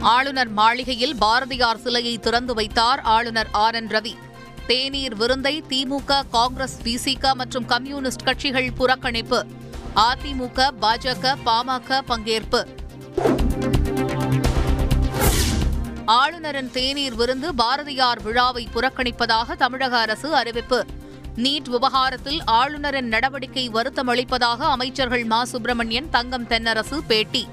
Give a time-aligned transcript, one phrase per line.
[0.00, 4.14] ஆளுநர் மாளிகையில் பாரதியார் சிலையை திறந்து வைத்தார் ஆளுநர் ஆர் என் ரவி.
[4.66, 9.42] தேநீர் விருந்தை திமுக காங்கிரஸ் விசிக மற்றும் கம்யூனிஸ்ட் கட்சிகள் புறக்கணிப்பு.
[9.96, 12.66] அதிமுக பாஜக பாமக பங்கேற்பு.
[16.04, 20.86] ஆளுநரின் தேநீர் விருந்து பாரதியார் விழாவை புறக்கணிப்பதாக தமிழக அரசு அறிவிப்பு.
[21.36, 25.44] நீட் விவகாரத்தில் ஆளுநரின் நடவடிக்கை வருத்தமளிப்பதாக அமைச்சர்கள் மா.
[25.44, 27.48] சுப்பிரமணியன் தங்கம் தென்னரசு பேட்டி.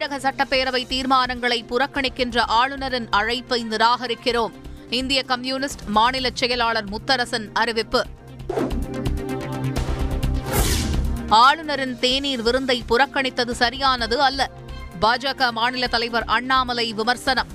[0.00, 4.52] தமிழக சட்டப்பேரவை தீர்மானங்களை புறக்கணிக்கின்ற ஆளுநரின் அழைப்பை நிராகரிக்கிறோம்.
[4.90, 8.06] இந்திய கம்யூனிஸ்ட் மாநில செயலாளர் முத்தரசன் அறிவிப்பு.
[11.28, 14.50] ஆளுநரின் தேநீர் விருந்தை புறக்கணித்தது சரியானது அல்ல.
[15.00, 17.48] பாஜக மாநில தலைவர் அண்ணாமலை விமர்சனம்.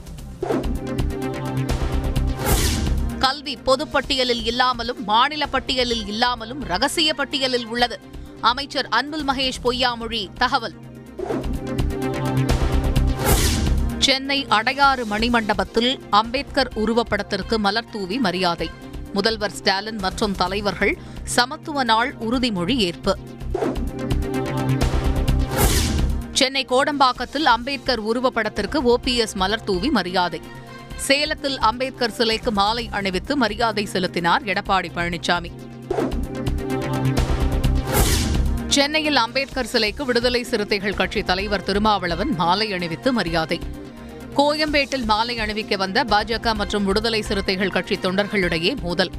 [3.19, 7.99] கல்வி பொதுப்பட்டியலில் இல்லாமலும் மாநில பட்டியலில் இல்லாமலும் ரகசிய பட்டியலில் உள்ளது.
[8.41, 10.83] அமைச்சர் அன்பில் மகேஷ் பொய்யாமொழி தகவல்.
[14.05, 18.69] சென்னை அடையாறு மணிமண்டபத்தில் அம்பேத்கர் உருவப்படத்திற்கு மலர் தூவி மரியாதை.
[19.13, 23.17] முதல்வர் ஸ்டாலின் மற்றும் தலைவர்கள் சமத்துவ நாள் உறுதிமொழி ஏற்பு.
[26.31, 30.41] சென்னை கோடம்பாக்கத்தில் அம்பேத்கர் உருவப்படத்திற்கு ஓபிஎஸ் மலர் தூவி மரியாதை.
[30.95, 35.51] சேலத்தில் அம்பேத்கர் சிலைக்கு மாலை அணிவித்து மரியாதை செலுத்தினார் எடப்பாடி பழனிசாமி.
[38.67, 43.59] சென்னையில் அம்பேத்கர் சிலைக்கு விடுதலை சிறுத்தைகள் கட்சி தலைவர் திருமாவளவன் மாலை அணிவித்து மரியாதை.
[44.37, 49.11] கோயம்பேட்டில் மாலை அணிவிக்க வந்த பாஜக மற்றும் விடுதலை சிறுத்தைகள் கட்சி தொண்டர்களிடையே மோதல்.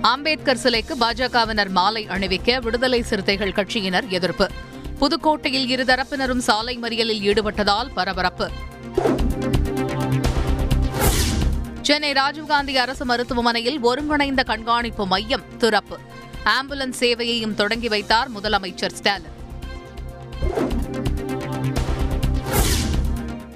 [0.00, 4.48] அம்பேத்கர் சிலைக்கு பாஜகவினர் மாலை அணிவிக்க விடுதலை சிறுத்தைகள் கட்சியினர் எதிர்ப்பு.
[5.00, 8.48] புதுக்கோட்டையில் இருதரப்பினரும் சாலை மறியலில் ஈடுபட்டதால் பரபரப்பு.
[11.80, 15.98] சென்னை ராஜீவ்காந்தி அரசு மருத்துவமனையில் ஒருங்கிணைந்த கண்காணிப்பு மையம் திறப்பு.
[16.44, 19.33] ஆம்புலன்ஸ் சேவையையும் தொடங்கி வைத்தார் முதலமைச்சர் ஸ்டாலின்.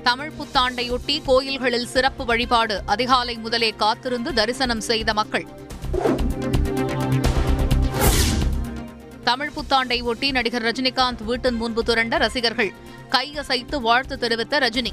[0.09, 2.82] தமிழ் புத்தாண்டையொட்டி கோயில்களில் சிறப்பு வழிபாடு.
[2.87, 5.47] அதிகாலை முதலே காத்திருந்து தரிசனம் செய்த மக்கள்.
[9.25, 12.72] தமிழ் புத்தாண்டை ஒட்டி நடிகர் ரஜினிகாந்த் வீட்டின் முன்பு திரண்ட ரசிகர்கள்.
[13.10, 14.91] கையசைத்து வாழ்த்து தெரிவித்த ரஜினி.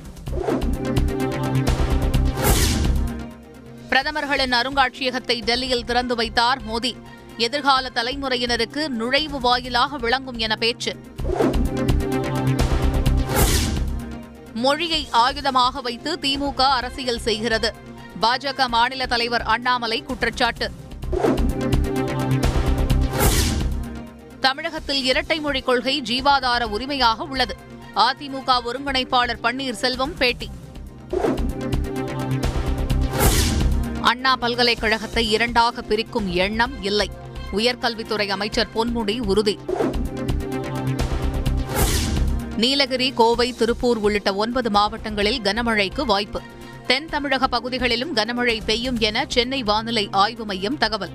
[3.89, 6.95] பிரதமர்களின் அருங்காட்சியகத்தை டெல்லியில் திறந்து வைத்தார் மோடி.
[7.37, 10.95] எதிர்கால தலைமுறையினருக்கு நுழைவு வாயிலாக விளங்கும் என பேச்சு.
[14.65, 17.73] மொழியை ஆயுதமாக வைத்து திமுக அரசியல் செய்கிறது.
[18.21, 20.71] பாஜக மாநில தலைவர் அண்ணாமலை குற்றச்சாட்டு.
[24.39, 27.55] தமிழகத்தில் இரட்டை மொழிக் கொள்கை ஜீவாதார உரிமையாக உள்ளது.
[27.95, 30.49] அதிமுக ஒருங்கிணைப்பாளர் பன்னீர்செல்வம் பேட்டி.
[34.01, 37.11] அண்ணா பல்கலைக்கழகத்தை இரண்டாக பிரிக்கும் எண்ணம் இல்லை.
[37.55, 39.59] உயர்கல்வித்துறை அமைச்சர் பொன்முடி உறுதி.
[42.57, 46.41] நீலகிரி கோவை திருப்பூர் உள்ளிட்ட ஒன்பது மாவட்டங்களில் கனமழைக்கு வாய்ப்பு.
[46.87, 51.09] தென் தமிழக பகுதிகளிலும் கனமழை பெய்யும் என சென்னை வானிலை ஆய்வு மையம் தகவல்.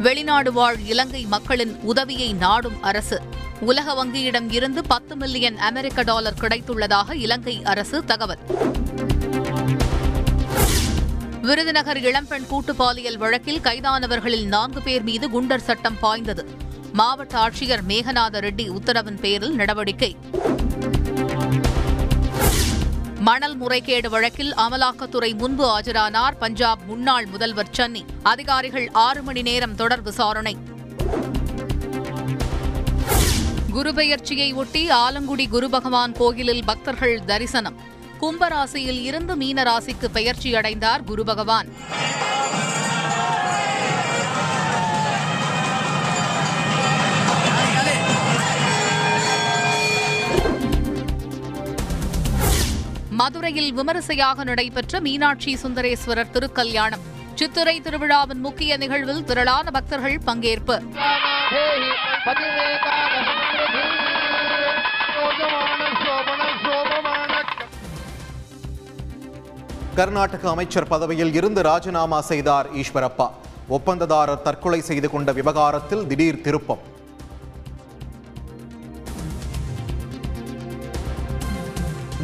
[0.00, 3.22] வெளிநாடு வாழ் இலங்கை மக்களின் உதவியை நாடும் அரசு.
[3.60, 8.38] உலக வங்கியிடம் இருந்து பத்து மில்லியன் அமெரிக்க டாலர் கிடைத்துள்ளதாக இலங்கை அரசு தகவல்.
[11.42, 16.62] விருதுநகர் இளம்பெண் கூட்டு பாலியல் வழக்கில் கைதானவர்களில் நான்கு பேர் மீது குண்டர் சட்டம் பாய்ந்தது.
[16.96, 20.16] மாவட்ட ஆட்சியர் மேகநாத ரெட்டி உத்தரவின் பேரில் நடவடிக்கை.
[23.18, 28.04] மணல் முறைகேடு வழக்கில் அமலாக்கத்துறை முன்பு ஆஜரானார் பஞ்சாப் முன்னாள் முதல்வர் சன்னி.
[28.22, 30.56] அதிகாரிகள் ஆறு மணி நேரம் தொடர் விசாரணை.
[33.74, 37.76] குருபெயர்ச்சியை ஒட்டி ஆலங்குடி குரு பகவான் கோயிலில் பக்தர்கள் தரிசனம்.
[38.20, 41.68] கும்பராசியில் இருந்து மீனராசிக்கு பெயர்ச்சி அடைந்தார் குரு பகவான்
[53.18, 57.02] மதுரையில் விமரிசையாக நடைபெற்ற மீனாட்சி சுந்தரேஸ்வரர் திருக்கல்யாணம்.
[57.34, 60.76] சித்திரை திருவிழாவின் முக்கிய நிகழ்வில் திரளான பக்தர்கள் பங்கேற்பு.
[69.98, 73.28] கர்நாடக அமைச்சர் பதவியில் இருந்து ராஜினாமா செய்தார் ஈஸ்வரப்பா.
[73.76, 76.82] ஒப்பந்ததாரர் தற்கொலை செய்து கொண்ட விவகாரத்தில் திடீர் திருப்பம்.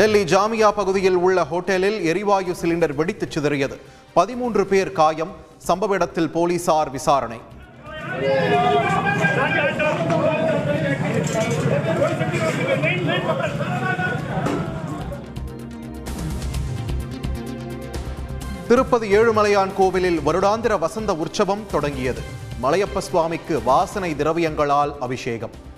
[0.00, 3.76] டெல்லி ஜாமியா பகுதியில் உள்ள ஹோட்டலில் எரிவாயு சிலிண்டர் வெடித்து சிதறியது.
[4.12, 5.32] பதிமூன்று பேர் காயம்.
[5.68, 7.40] சம்பவ இடத்தில் போலீசார் விசாரணை.
[18.68, 22.20] திருப்பதி ஏழுமலையான் கோவிலில் வருடாந்திர வசந்த உற்சவம் தொடங்கியது.
[22.62, 25.68] மலையப்ப சுவாமிக்கு வாசனை திரவியங்களால் அபிஷேகம்.